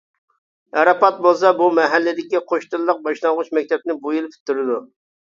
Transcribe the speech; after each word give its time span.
ئاراپات 0.75 1.17
بولسا 1.25 1.49
بۇ 1.59 1.67
مەھەللىدىكى 1.79 2.41
«قوش 2.51 2.65
تىللىق» 2.71 3.03
باشلانغۇچ 3.09 3.51
مەكتەپنى 3.59 3.97
بۇ 4.07 4.15
يىل 4.15 4.25
پۈتتۈرىدۇ. 4.33 4.79